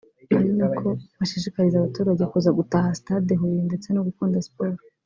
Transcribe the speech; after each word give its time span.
ari 0.37 0.49
na 0.57 0.67
ko 0.77 0.87
bashishikariza 1.17 1.75
abaturage 1.77 2.23
kuza 2.31 2.55
gutaha 2.59 2.87
sitade 2.99 3.31
Huye 3.39 3.59
ndetse 3.69 3.87
no 3.91 4.01
gukunda 4.07 4.45
siporo 4.49 4.75